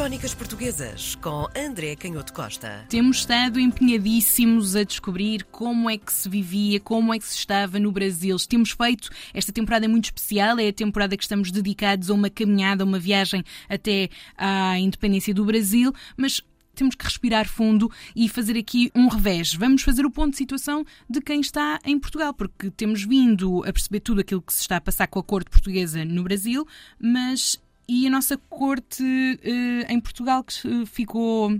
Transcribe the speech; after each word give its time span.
Crónicas 0.00 0.32
Portuguesas 0.32 1.14
com 1.16 1.46
André 1.54 1.94
Canhoto 1.94 2.32
Costa. 2.32 2.86
Temos 2.88 3.18
estado 3.18 3.60
empenhadíssimos 3.60 4.74
a 4.74 4.82
descobrir 4.82 5.44
como 5.52 5.90
é 5.90 5.98
que 5.98 6.10
se 6.10 6.26
vivia, 6.26 6.80
como 6.80 7.12
é 7.12 7.18
que 7.18 7.26
se 7.26 7.36
estava 7.36 7.78
no 7.78 7.92
Brasil. 7.92 8.34
Temos 8.48 8.70
feito 8.70 9.10
esta 9.34 9.52
temporada 9.52 9.86
muito 9.86 10.06
especial, 10.06 10.58
é 10.58 10.68
a 10.68 10.72
temporada 10.72 11.18
que 11.18 11.22
estamos 11.22 11.50
dedicados 11.50 12.08
a 12.08 12.14
uma 12.14 12.30
caminhada, 12.30 12.82
a 12.82 12.86
uma 12.86 12.98
viagem 12.98 13.44
até 13.68 14.08
à 14.38 14.78
independência 14.78 15.34
do 15.34 15.44
Brasil, 15.44 15.92
mas 16.16 16.40
temos 16.74 16.94
que 16.94 17.04
respirar 17.04 17.46
fundo 17.46 17.92
e 18.16 18.26
fazer 18.26 18.56
aqui 18.56 18.90
um 18.94 19.06
revés. 19.06 19.52
Vamos 19.52 19.82
fazer 19.82 20.06
o 20.06 20.10
ponto 20.10 20.30
de 20.30 20.38
situação 20.38 20.82
de 21.10 21.20
quem 21.20 21.42
está 21.42 21.78
em 21.84 21.98
Portugal, 21.98 22.32
porque 22.32 22.70
temos 22.70 23.04
vindo 23.04 23.62
a 23.64 23.70
perceber 23.70 24.00
tudo 24.00 24.22
aquilo 24.22 24.40
que 24.40 24.54
se 24.54 24.62
está 24.62 24.78
a 24.78 24.80
passar 24.80 25.08
com 25.08 25.18
a 25.18 25.22
corte 25.22 25.50
portuguesa 25.50 26.06
no 26.06 26.22
Brasil, 26.22 26.66
mas 26.98 27.60
e 27.90 28.06
a 28.06 28.10
nossa 28.10 28.38
corte 28.38 29.02
uh, 29.02 29.92
em 29.92 30.00
Portugal 30.00 30.44
que 30.44 30.86
ficou 30.86 31.50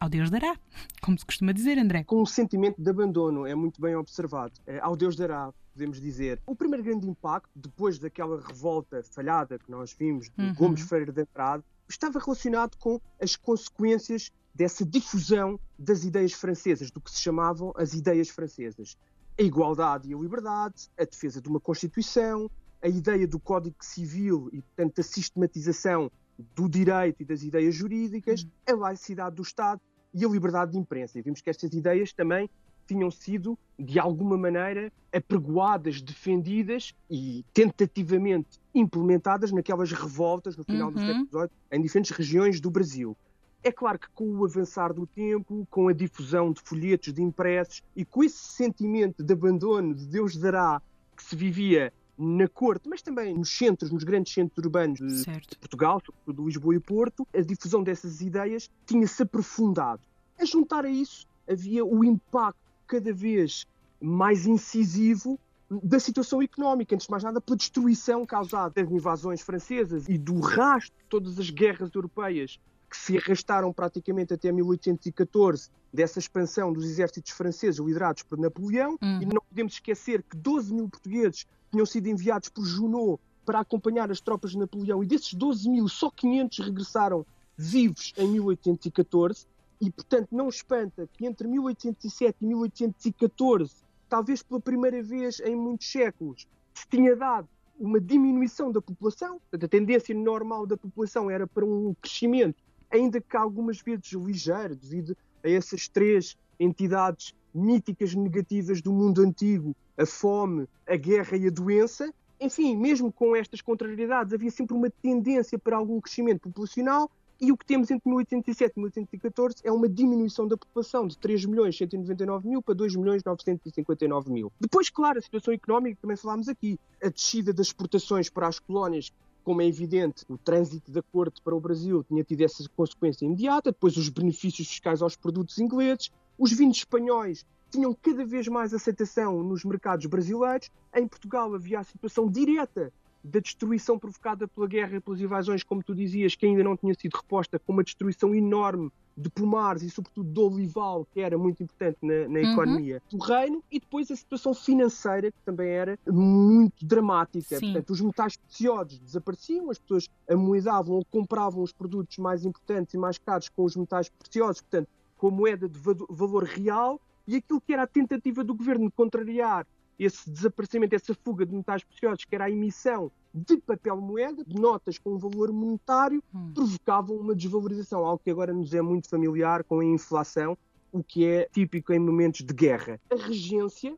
ao 0.00 0.08
Deus 0.08 0.28
dará, 0.28 0.58
como 1.00 1.16
se 1.16 1.24
costuma 1.24 1.52
dizer, 1.52 1.78
André. 1.78 2.02
Com 2.02 2.22
um 2.22 2.26
sentimento 2.26 2.82
de 2.82 2.90
abandono, 2.90 3.46
é 3.46 3.54
muito 3.54 3.80
bem 3.80 3.94
observado. 3.94 4.52
É, 4.66 4.80
ao 4.80 4.96
Deus 4.96 5.14
dará, 5.14 5.52
podemos 5.72 6.00
dizer. 6.00 6.42
O 6.44 6.56
primeiro 6.56 6.82
grande 6.82 7.06
impacto, 7.06 7.48
depois 7.54 8.00
daquela 8.00 8.40
revolta 8.40 9.00
falhada 9.12 9.60
que 9.60 9.70
nós 9.70 9.94
vimos 9.96 10.28
de 10.36 10.44
uhum. 10.44 10.54
Gomes 10.54 10.80
Freire 10.80 11.12
de 11.12 11.20
Andrade, 11.20 11.62
estava 11.88 12.18
relacionado 12.18 12.76
com 12.76 13.00
as 13.20 13.36
consequências 13.36 14.32
dessa 14.52 14.84
difusão 14.84 15.60
das 15.78 16.02
ideias 16.02 16.32
francesas, 16.32 16.90
do 16.90 17.00
que 17.00 17.12
se 17.12 17.20
chamavam 17.20 17.72
as 17.76 17.94
ideias 17.94 18.28
francesas. 18.28 18.96
A 19.38 19.42
igualdade 19.42 20.08
e 20.08 20.14
a 20.14 20.18
liberdade, 20.18 20.90
a 20.98 21.04
defesa 21.04 21.40
de 21.40 21.48
uma 21.48 21.60
Constituição, 21.60 22.50
a 22.82 22.88
ideia 22.88 23.26
do 23.26 23.38
Código 23.38 23.76
Civil 23.80 24.48
e, 24.52 24.62
portanto, 24.62 25.00
a 25.00 25.02
sistematização 25.02 26.10
do 26.54 26.68
direito 26.68 27.22
e 27.22 27.24
das 27.24 27.42
ideias 27.42 27.74
jurídicas, 27.74 28.42
uhum. 28.42 28.50
a 28.66 28.72
laicidade 28.72 29.36
do 29.36 29.42
Estado 29.42 29.80
e 30.12 30.24
a 30.24 30.28
liberdade 30.28 30.72
de 30.72 30.78
imprensa. 30.78 31.18
E 31.18 31.22
vimos 31.22 31.40
que 31.40 31.50
estas 31.50 31.72
ideias 31.72 32.12
também 32.12 32.48
tinham 32.86 33.10
sido, 33.10 33.56
de 33.78 34.00
alguma 34.00 34.36
maneira, 34.36 34.92
apregoadas, 35.12 36.00
defendidas 36.00 36.92
e 37.08 37.44
tentativamente 37.54 38.58
implementadas 38.74 39.52
naquelas 39.52 39.92
revoltas 39.92 40.56
no 40.56 40.64
final 40.64 40.88
uhum. 40.88 40.94
do 40.94 41.00
século 41.00 41.26
XVIII 41.28 41.50
em 41.70 41.82
diferentes 41.82 42.10
regiões 42.10 42.60
do 42.60 42.70
Brasil. 42.70 43.16
É 43.62 43.70
claro 43.70 43.98
que 43.98 44.08
com 44.14 44.24
o 44.24 44.44
avançar 44.44 44.92
do 44.92 45.06
tempo, 45.06 45.66
com 45.70 45.86
a 45.88 45.92
difusão 45.92 46.50
de 46.50 46.60
folhetos, 46.62 47.12
de 47.12 47.22
impressos 47.22 47.82
e 47.94 48.04
com 48.04 48.24
esse 48.24 48.38
sentimento 48.38 49.22
de 49.22 49.32
abandono 49.32 49.94
de 49.94 50.06
Deus 50.06 50.36
dará 50.36 50.80
que 51.14 51.22
se 51.22 51.36
vivia 51.36 51.92
na 52.20 52.46
corte, 52.46 52.86
mas 52.86 53.00
também 53.00 53.34
nos 53.34 53.50
centros, 53.56 53.90
nos 53.90 54.04
grandes 54.04 54.34
centros 54.34 54.62
urbanos 54.62 54.98
de, 54.98 55.24
Portugal, 55.58 56.02
sobretudo 56.04 56.46
Lisboa 56.46 56.74
e 56.74 56.80
Porto, 56.80 57.26
a 57.34 57.40
difusão 57.40 57.82
dessas 57.82 58.20
ideias 58.20 58.70
tinha-se 58.84 59.22
aprofundado. 59.22 60.02
A 60.38 60.44
juntar 60.44 60.84
a 60.84 60.90
isso, 60.90 61.26
havia 61.48 61.82
o 61.84 62.04
impacto 62.04 62.60
cada 62.86 63.12
vez 63.12 63.66
mais 64.00 64.46
incisivo 64.46 65.38
da 65.70 65.98
situação 65.98 66.42
económica, 66.42 66.94
antes 66.94 67.06
de 67.06 67.10
mais 67.10 67.22
nada 67.22 67.40
pela 67.40 67.56
destruição 67.56 68.26
causada 68.26 68.82
das 68.82 68.90
invasões 68.90 69.40
francesas 69.40 70.08
e 70.08 70.18
do 70.18 70.40
rastro 70.40 70.98
de 70.98 71.04
todas 71.08 71.38
as 71.38 71.48
guerras 71.48 71.90
europeias 71.94 72.58
que 72.90 72.96
se 72.96 73.16
arrastaram 73.16 73.72
praticamente 73.72 74.34
até 74.34 74.50
1814 74.50 75.70
dessa 75.92 76.18
expansão 76.18 76.72
dos 76.72 76.84
exércitos 76.84 77.30
franceses 77.30 77.78
liderados 77.78 78.24
por 78.24 78.36
Napoleão. 78.36 78.98
Uhum. 79.00 79.22
E 79.22 79.26
não 79.26 79.40
podemos 79.48 79.74
esquecer 79.74 80.24
que 80.24 80.36
12 80.36 80.74
mil 80.74 80.88
portugueses 80.88 81.46
tinham 81.70 81.86
sido 81.86 82.08
enviados 82.08 82.48
por 82.48 82.64
Junot 82.64 83.20
para 83.44 83.60
acompanhar 83.60 84.10
as 84.10 84.20
tropas 84.20 84.52
de 84.52 84.58
Napoleão, 84.58 85.02
e 85.02 85.06
desses 85.06 85.34
12 85.34 85.68
mil, 85.68 85.88
só 85.88 86.10
500 86.10 86.58
regressaram 86.58 87.26
vivos 87.56 88.12
em 88.16 88.28
1814, 88.28 89.46
e 89.80 89.90
portanto 89.90 90.28
não 90.30 90.48
espanta 90.48 91.08
que 91.12 91.26
entre 91.26 91.48
1807 91.48 92.36
e 92.40 92.46
1814, 92.46 93.74
talvez 94.08 94.42
pela 94.42 94.60
primeira 94.60 95.02
vez 95.02 95.40
em 95.40 95.56
muitos 95.56 95.90
séculos, 95.90 96.46
se 96.74 96.86
tinha 96.88 97.16
dado 97.16 97.48
uma 97.78 98.00
diminuição 98.00 98.70
da 98.70 98.80
população, 98.80 99.40
a 99.52 99.68
tendência 99.68 100.14
normal 100.14 100.66
da 100.66 100.76
população 100.76 101.30
era 101.30 101.46
para 101.46 101.64
um 101.64 101.94
crescimento, 102.00 102.62
ainda 102.90 103.20
que 103.20 103.36
algumas 103.36 103.80
vezes 103.80 104.12
ligeiro, 104.12 104.76
devido 104.76 105.16
a 105.42 105.48
essas 105.48 105.88
três 105.88 106.36
entidades 106.58 107.34
míticas 107.54 108.14
negativas 108.14 108.82
do 108.82 108.92
mundo 108.92 109.22
antigo, 109.22 109.74
a 110.00 110.06
fome, 110.06 110.66
a 110.86 110.96
guerra 110.96 111.36
e 111.36 111.46
a 111.46 111.50
doença. 111.50 112.12
Enfim, 112.40 112.74
mesmo 112.76 113.12
com 113.12 113.36
estas 113.36 113.60
contrariedades, 113.60 114.32
havia 114.32 114.50
sempre 114.50 114.74
uma 114.74 114.88
tendência 114.88 115.58
para 115.58 115.76
algum 115.76 116.00
crescimento 116.00 116.40
populacional 116.42 117.10
e 117.40 117.50
o 117.50 117.56
que 117.56 117.64
temos 117.64 117.90
entre 117.90 118.08
1807 118.08 118.74
e 118.76 118.80
1814 118.80 119.56
é 119.64 119.72
uma 119.72 119.88
diminuição 119.88 120.46
da 120.46 120.56
população 120.56 121.06
de 121.06 121.16
3 121.16 121.46
milhões 121.46 121.76
199 121.76 122.46
mil 122.46 122.62
para 122.62 122.74
2 122.74 122.96
milhões 122.96 123.24
959 123.24 124.30
mil. 124.30 124.52
Depois, 124.60 124.90
claro, 124.90 125.18
a 125.18 125.22
situação 125.22 125.54
económica, 125.54 125.98
também 126.02 126.16
falámos 126.16 126.48
aqui, 126.48 126.78
a 127.02 127.08
descida 127.08 127.52
das 127.52 127.68
exportações 127.68 128.28
para 128.28 128.46
as 128.46 128.58
colónias 128.58 129.10
como 129.42 129.62
é 129.62 129.66
evidente, 129.66 130.24
o 130.28 130.36
trânsito 130.36 130.92
da 130.92 131.02
corte 131.02 131.40
para 131.40 131.54
o 131.54 131.60
Brasil 131.60 132.04
tinha 132.04 132.22
tido 132.22 132.42
essa 132.42 132.62
consequência 132.76 133.24
imediata, 133.24 133.72
depois 133.72 133.96
os 133.96 134.10
benefícios 134.10 134.68
fiscais 134.68 135.00
aos 135.00 135.16
produtos 135.16 135.58
ingleses, 135.58 136.10
os 136.38 136.52
vinhos 136.52 136.76
espanhóis 136.76 137.46
tinham 137.70 137.94
cada 137.94 138.24
vez 138.24 138.48
mais 138.48 138.74
aceitação 138.74 139.42
nos 139.42 139.64
mercados 139.64 140.06
brasileiros. 140.06 140.70
Em 140.94 141.06
Portugal 141.06 141.54
havia 141.54 141.80
a 141.80 141.84
situação 141.84 142.28
direta 142.28 142.92
da 143.22 143.38
destruição 143.38 143.98
provocada 143.98 144.48
pela 144.48 144.66
guerra 144.66 144.96
e 144.96 145.00
pelas 145.00 145.20
invasões, 145.20 145.62
como 145.62 145.82
tu 145.82 145.94
dizias, 145.94 146.34
que 146.34 146.46
ainda 146.46 146.64
não 146.64 146.76
tinha 146.76 146.94
sido 146.94 147.14
reposta, 147.14 147.58
com 147.58 147.72
uma 147.72 147.84
destruição 147.84 148.34
enorme 148.34 148.90
de 149.16 149.28
pomares 149.28 149.82
e, 149.82 149.90
sobretudo, 149.90 150.30
do 150.30 150.46
olival, 150.46 151.06
que 151.12 151.20
era 151.20 151.36
muito 151.36 151.62
importante 151.62 151.98
na, 152.00 152.26
na 152.28 152.40
uhum. 152.40 152.52
economia 152.52 153.02
do 153.10 153.18
reino, 153.18 153.62
e 153.70 153.78
depois 153.78 154.10
a 154.10 154.16
situação 154.16 154.54
financeira, 154.54 155.30
que 155.30 155.38
também 155.44 155.68
era 155.68 155.98
muito 156.08 156.84
dramática. 156.86 157.58
Sim. 157.58 157.66
Portanto, 157.66 157.90
os 157.90 158.00
metais 158.00 158.36
preciosos 158.36 158.98
desapareciam, 158.98 159.70
as 159.70 159.78
pessoas 159.78 160.08
amoedavam 160.28 160.96
ou 160.96 161.04
compravam 161.04 161.62
os 161.62 161.72
produtos 161.72 162.16
mais 162.18 162.44
importantes 162.44 162.94
e 162.94 162.98
mais 162.98 163.18
caros 163.18 163.48
com 163.50 163.64
os 163.64 163.76
metais 163.76 164.08
preciosos, 164.08 164.62
portanto, 164.62 164.88
com 165.18 165.28
a 165.28 165.30
moeda 165.30 165.68
de 165.68 165.78
valor 166.08 166.44
real, 166.44 166.98
e 167.30 167.36
aquilo 167.36 167.60
que 167.60 167.72
era 167.72 167.84
a 167.84 167.86
tentativa 167.86 168.42
do 168.42 168.54
governo 168.54 168.86
de 168.86 168.92
contrariar 168.92 169.66
esse 169.98 170.30
desaparecimento, 170.30 170.94
essa 170.94 171.14
fuga 171.14 171.44
de 171.44 171.54
metais 171.54 171.84
preciosos, 171.84 172.24
que 172.24 172.34
era 172.34 172.46
a 172.46 172.50
emissão 172.50 173.12
de 173.32 173.58
papel 173.58 174.00
moeda, 174.00 174.44
de 174.44 174.58
notas 174.58 174.98
com 174.98 175.16
valor 175.16 175.52
monetário, 175.52 176.22
hum. 176.34 176.52
provocavam 176.54 177.16
uma 177.16 177.34
desvalorização, 177.34 178.04
algo 178.04 178.20
que 178.24 178.30
agora 178.30 178.52
nos 178.52 178.74
é 178.74 178.80
muito 178.80 179.08
familiar 179.08 179.62
com 179.62 179.80
a 179.80 179.84
inflação, 179.84 180.56
o 180.90 181.04
que 181.04 181.24
é 181.24 181.48
típico 181.52 181.92
em 181.92 181.98
momentos 181.98 182.40
de 182.40 182.52
guerra. 182.52 183.00
A 183.10 183.14
regência, 183.14 183.94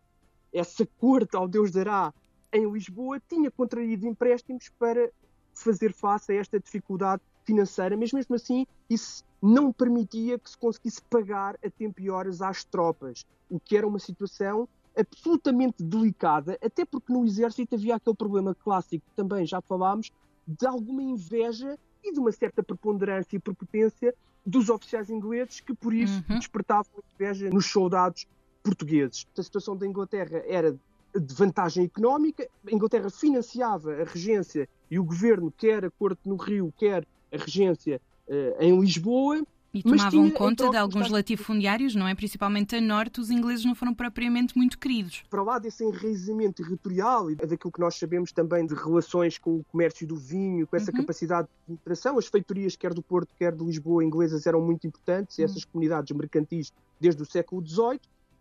essa 0.52 0.86
corte 0.98 1.34
ao 1.34 1.48
Deus 1.48 1.70
dará 1.70 2.12
em 2.52 2.70
Lisboa, 2.70 3.22
tinha 3.26 3.50
contraído 3.50 4.06
empréstimos 4.06 4.68
para 4.78 5.10
fazer 5.54 5.92
face 5.92 6.32
a 6.32 6.36
esta 6.36 6.58
dificuldade 6.58 7.22
financeira, 7.44 7.96
mas 7.96 8.12
mesmo 8.12 8.34
assim 8.34 8.66
isso 8.88 9.24
não 9.40 9.72
permitia 9.72 10.38
que 10.38 10.48
se 10.48 10.56
conseguisse 10.56 11.02
pagar 11.02 11.56
a 11.64 11.70
tempo 11.70 12.00
e 12.00 12.10
horas 12.10 12.40
às 12.40 12.64
tropas, 12.64 13.26
o 13.50 13.58
que 13.58 13.76
era 13.76 13.86
uma 13.86 13.98
situação 13.98 14.68
absolutamente 14.96 15.82
delicada, 15.82 16.58
até 16.62 16.84
porque 16.84 17.12
no 17.12 17.24
exército 17.24 17.74
havia 17.74 17.96
aquele 17.96 18.16
problema 18.16 18.54
clássico 18.54 19.04
que 19.08 19.16
também 19.16 19.44
já 19.46 19.60
falámos, 19.60 20.12
de 20.46 20.66
alguma 20.66 21.02
inveja 21.02 21.78
e 22.04 22.12
de 22.12 22.18
uma 22.18 22.32
certa 22.32 22.62
preponderância 22.62 23.36
e 23.36 23.38
prepotência 23.38 24.14
dos 24.44 24.68
oficiais 24.68 25.08
ingleses 25.08 25.60
que 25.60 25.74
por 25.74 25.94
isso 25.94 26.22
uhum. 26.28 26.38
despertavam 26.38 26.92
inveja 27.14 27.48
nos 27.48 27.66
soldados 27.66 28.26
portugueses. 28.62 29.26
A 29.36 29.42
situação 29.42 29.76
da 29.76 29.86
Inglaterra 29.86 30.42
era 30.46 30.72
de 31.14 31.34
vantagem 31.34 31.84
económica, 31.84 32.48
a 32.66 32.74
Inglaterra 32.74 33.10
financiava 33.10 33.92
a 33.92 34.04
regência 34.04 34.68
e 34.92 34.98
o 34.98 35.04
governo, 35.04 35.50
quer 35.50 35.86
a 35.86 35.90
corte 35.90 36.20
no 36.26 36.36
Rio, 36.36 36.70
quer 36.76 37.06
a 37.32 37.36
regência 37.38 37.98
uh, 38.28 38.62
em 38.62 38.78
Lisboa, 38.78 39.42
e 39.72 39.82
tomavam 39.82 40.30
conta 40.32 40.68
de 40.68 40.76
alguns 40.76 41.08
latifundiários, 41.08 41.94
não 41.94 42.06
é? 42.06 42.14
Principalmente 42.14 42.76
a 42.76 42.80
norte, 42.80 43.18
os 43.18 43.30
ingleses 43.30 43.64
não 43.64 43.74
foram 43.74 43.94
propriamente 43.94 44.54
muito 44.54 44.78
queridos. 44.78 45.24
Para 45.30 45.42
lá 45.42 45.58
desse 45.58 45.82
enraizamento 45.82 46.62
territorial 46.62 47.30
e 47.30 47.34
daquilo 47.36 47.72
que 47.72 47.80
nós 47.80 47.94
sabemos 47.94 48.32
também 48.32 48.66
de 48.66 48.74
relações 48.74 49.38
com 49.38 49.60
o 49.60 49.64
comércio 49.72 50.06
do 50.06 50.14
vinho, 50.14 50.66
com 50.66 50.76
essa 50.76 50.90
uhum. 50.90 50.98
capacidade 50.98 51.48
de 51.66 51.72
interação, 51.72 52.18
as 52.18 52.26
feitorias, 52.26 52.76
quer 52.76 52.92
do 52.92 53.02
Porto, 53.02 53.34
quer 53.38 53.56
de 53.56 53.64
Lisboa, 53.64 54.04
inglesas, 54.04 54.46
eram 54.46 54.60
muito 54.60 54.86
importantes, 54.86 55.38
uhum. 55.38 55.44
essas 55.46 55.64
comunidades 55.64 56.14
mercantis 56.14 56.70
desde 57.00 57.22
o 57.22 57.24
século 57.24 57.66
XVIII, 57.66 57.98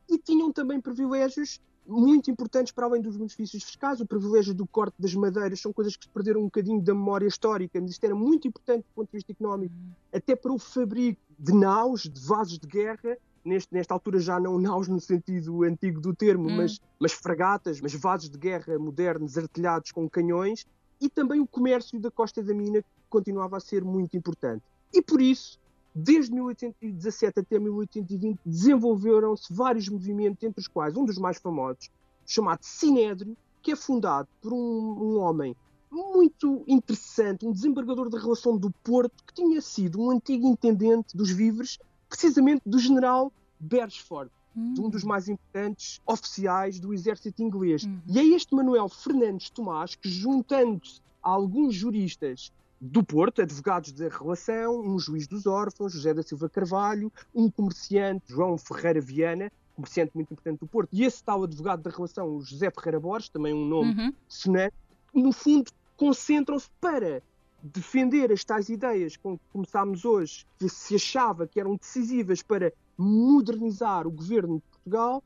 e 0.10 0.18
tinham 0.18 0.52
também 0.52 0.82
privilégios 0.82 1.62
muito 1.86 2.30
importantes 2.30 2.72
para 2.72 2.86
além 2.86 3.02
dos 3.02 3.18
benefícios 3.18 3.64
fiscais, 3.64 4.00
o 4.00 4.06
privilégio 4.06 4.54
do 4.54 4.66
corte 4.68 4.96
das 5.00 5.14
madeiras, 5.14 5.60
são 5.60 5.74
coisas 5.74 5.96
que 5.96 6.06
se 6.06 6.12
perderam 6.12 6.42
um 6.42 6.46
bocadinho 6.46 6.82
da 6.82 6.94
memória 6.94 7.28
histórica, 7.28 7.80
mas 7.82 7.92
isto 7.92 8.04
era 8.04 8.16
muito 8.16 8.48
importante 8.48 8.84
do 8.84 8.94
ponto 8.94 9.08
de 9.08 9.18
vista 9.18 9.32
económico, 9.32 9.74
até 10.14 10.36
para 10.36 10.52
o 10.52 10.60
fabrico 10.60 11.22
de 11.38 11.54
naus, 11.54 12.04
de 12.04 12.26
vasos 12.26 12.60
de 12.60 12.68
guerra, 12.68 13.18
neste, 13.44 13.74
nesta 13.74 13.94
altura 13.94 14.20
já 14.20 14.40
não 14.40 14.60
naus 14.60 14.88
no 14.88 15.00
sentido 15.00 15.64
antigo 15.64 16.00
do 16.00 16.16
termo, 16.16 16.48
hum. 16.48 16.58
mas, 16.58 16.80
mas 17.00 17.12
fragatas, 17.12 17.82
mas 17.82 17.94
vasos 17.94 18.30
de 18.30 18.38
guerra 18.38 18.78
modernos, 18.78 19.38
artilhados 19.38 19.92
com 19.92 20.10
canhões, 20.10 20.66
e 21.00 21.10
também 21.10 21.40
o 21.40 21.48
comércio 21.48 22.00
da 22.00 22.12
Costa 22.12 22.44
da 22.44 22.54
Mina, 22.54 22.82
que 22.82 22.90
continuava 23.10 23.58
a 23.58 23.60
ser 23.60 23.84
muito 23.84 24.16
importante. 24.16 24.64
E 24.94 25.02
por 25.02 25.20
isso, 25.20 25.60
desde 25.94 26.34
1817 26.34 27.40
até 27.40 27.60
1820, 27.60 28.40
desenvolveram-se 28.46 29.54
vários 29.54 29.90
movimentos, 29.90 30.44
entre 30.44 30.62
os 30.62 30.68
quais 30.68 30.96
um 30.96 31.06
dos 31.06 31.18
mais 31.18 31.38
famosos, 31.38 31.90
chamado 32.26 32.64
Sinédrio, 32.64 33.36
que 33.62 33.72
é 33.72 33.76
fundado 33.76 34.28
por 34.42 34.54
um, 34.54 34.58
um 34.58 35.20
homem 35.20 35.56
muito 35.92 36.64
interessante, 36.68 37.46
um 37.46 37.52
desembargador 37.52 38.10
da 38.10 38.18
relação 38.18 38.58
do 38.58 38.72
Porto, 38.84 39.24
que 39.26 39.34
tinha 39.34 39.60
sido 39.62 40.02
um 40.02 40.12
antigo 40.12 40.48
intendente 40.48 41.16
dos 41.16 41.30
víveres, 41.30 41.78
precisamente 42.08 42.62
do 42.66 42.80
general 42.80 43.32
Beresford, 43.60 44.32
hum. 44.56 44.74
um 44.80 44.90
dos 44.90 45.04
mais 45.04 45.28
importantes 45.28 46.00
oficiais 46.06 46.80
do 46.80 46.94
exército 46.94 47.44
inglês. 47.44 47.84
Hum. 47.84 48.00
E 48.08 48.20
é 48.20 48.24
este 48.24 48.56
Manuel 48.56 48.88
Fernandes 48.88 49.50
Tomás 49.50 49.94
que, 49.96 50.10
juntando-se 50.10 51.02
a 51.22 51.30
alguns 51.30 51.76
juristas 51.76 52.52
do 52.82 53.04
Porto, 53.04 53.44
advogados 53.44 53.92
da 53.92 54.10
relação, 54.10 54.82
um 54.82 54.98
juiz 54.98 55.28
dos 55.28 55.46
órfãos, 55.46 55.94
José 55.94 56.16
da 56.16 56.24
Silva 56.24 56.50
Carvalho, 56.50 57.14
um 57.34 57.50
comerciante, 57.50 58.26
João 58.30 58.58
Ferreira 58.58 59.00
Viana, 59.00 59.52
comerciante 59.76 60.12
muito 60.16 60.34
importante 60.34 60.60
do 60.60 60.68
Porto, 60.68 60.90
e 60.92 61.04
esse 61.04 61.24
tal 61.24 61.44
advogado 61.44 61.84
da 61.84 61.92
relação, 61.92 62.42
José 62.42 62.72
Ferreira 62.72 63.00
Borges, 63.00 63.30
também 63.30 63.54
um 63.54 63.66
nome 63.66 63.94
uhum. 63.94 64.14
sonante, 64.28 64.74
no 65.14 65.32
fundo 65.32 65.72
concentram-se 65.96 66.70
para 66.82 67.22
defender 67.62 68.32
as 68.32 68.44
tais 68.44 68.70
ideias 68.70 69.16
com 69.16 69.38
que 69.38 69.44
começámos 69.54 70.04
hoje, 70.04 70.48
que 70.58 70.68
se 70.68 70.96
achava 70.96 71.46
que 71.46 71.60
eram 71.60 71.76
decisivas 71.76 72.42
para 72.42 72.74
modernizar 72.98 74.08
o 74.08 74.12
governo 74.12 74.56
de 74.56 74.62
Portugal 74.62 75.24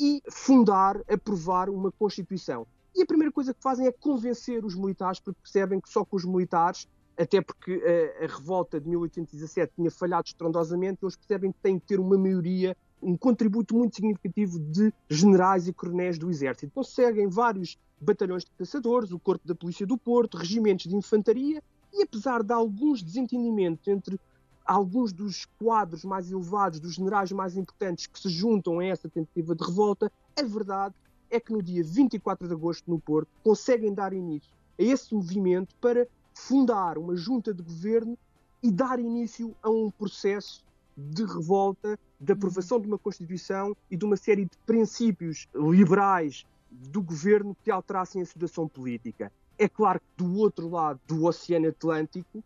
e 0.00 0.22
fundar, 0.30 0.96
aprovar 1.06 1.68
uma 1.68 1.92
Constituição. 1.92 2.66
E 2.94 3.02
a 3.02 3.06
primeira 3.06 3.32
coisa 3.32 3.52
que 3.52 3.60
fazem 3.60 3.86
é 3.86 3.92
convencer 3.92 4.64
os 4.64 4.76
militares, 4.76 5.18
porque 5.18 5.40
percebem 5.42 5.80
que 5.80 5.88
só 5.88 6.04
com 6.04 6.16
os 6.16 6.24
militares, 6.24 6.86
até 7.18 7.40
porque 7.40 7.82
a, 8.20 8.24
a 8.24 8.26
revolta 8.28 8.80
de 8.80 8.88
1817 8.88 9.72
tinha 9.74 9.90
falhado 9.90 10.28
estrondosamente, 10.28 11.00
eles 11.02 11.16
percebem 11.16 11.50
que 11.50 11.58
têm 11.60 11.78
que 11.78 11.86
ter 11.86 11.98
uma 11.98 12.16
maioria, 12.16 12.76
um 13.02 13.16
contributo 13.16 13.74
muito 13.74 13.96
significativo 13.96 14.58
de 14.58 14.92
generais 15.08 15.66
e 15.66 15.72
coronéis 15.72 16.18
do 16.18 16.30
exército. 16.30 16.66
Então 16.66 16.84
seguem 16.84 17.28
vários 17.28 17.76
batalhões 18.00 18.44
de 18.44 18.50
caçadores, 18.52 19.10
o 19.10 19.18
Corpo 19.18 19.46
da 19.46 19.54
Polícia 19.54 19.86
do 19.86 19.98
Porto, 19.98 20.36
regimentos 20.36 20.86
de 20.86 20.96
infantaria, 20.96 21.62
e 21.92 22.02
apesar 22.02 22.42
de 22.42 22.52
alguns 22.52 23.02
desentendimentos 23.02 23.86
entre 23.88 24.20
alguns 24.64 25.12
dos 25.12 25.44
quadros 25.58 26.04
mais 26.04 26.30
elevados, 26.30 26.80
dos 26.80 26.94
generais 26.94 27.30
mais 27.32 27.56
importantes 27.56 28.06
que 28.06 28.18
se 28.18 28.28
juntam 28.28 28.78
a 28.78 28.84
essa 28.84 29.08
tentativa 29.08 29.54
de 29.54 29.64
revolta, 29.64 30.10
a 30.36 30.42
verdade 30.42 30.94
é 31.34 31.40
que 31.40 31.52
no 31.52 31.62
dia 31.62 31.82
24 31.82 32.46
de 32.46 32.54
agosto, 32.54 32.90
no 32.90 32.98
Porto, 32.98 33.28
conseguem 33.42 33.92
dar 33.92 34.12
início 34.12 34.50
a 34.78 34.82
esse 34.82 35.14
movimento 35.14 35.74
para 35.80 36.06
fundar 36.32 36.98
uma 36.98 37.16
junta 37.16 37.52
de 37.52 37.62
governo 37.62 38.16
e 38.62 38.70
dar 38.70 38.98
início 38.98 39.54
a 39.62 39.68
um 39.68 39.90
processo 39.90 40.64
de 40.96 41.24
revolta, 41.24 41.98
de 42.20 42.32
aprovação 42.32 42.80
de 42.80 42.86
uma 42.86 42.98
Constituição 42.98 43.76
e 43.90 43.96
de 43.96 44.04
uma 44.04 44.16
série 44.16 44.44
de 44.44 44.56
princípios 44.64 45.48
liberais 45.54 46.46
do 46.70 47.02
governo 47.02 47.56
que 47.62 47.70
alterassem 47.70 48.22
a 48.22 48.26
situação 48.26 48.68
política. 48.68 49.30
É 49.58 49.68
claro 49.68 50.00
que 50.00 50.24
do 50.24 50.36
outro 50.38 50.68
lado 50.68 51.00
do 51.06 51.24
Oceano 51.24 51.68
Atlântico, 51.68 52.42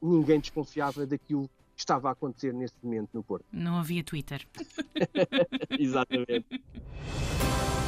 ninguém 0.00 0.40
desconfiava 0.40 1.06
daquilo 1.06 1.48
que 1.74 1.80
estava 1.80 2.08
a 2.08 2.12
acontecer 2.12 2.52
nesse 2.52 2.74
momento 2.82 3.10
no 3.14 3.22
Porto. 3.22 3.46
Não 3.52 3.76
havia 3.76 4.04
Twitter. 4.04 4.46
Exatamente. 5.78 6.62